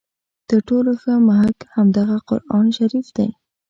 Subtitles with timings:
[0.47, 3.29] تر ټولو ښه محک همدغه قرآن شریف دی.